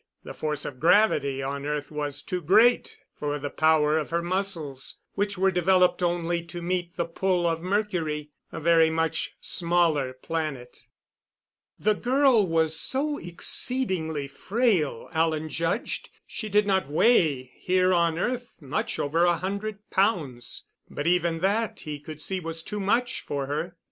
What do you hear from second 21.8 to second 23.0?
he could see was too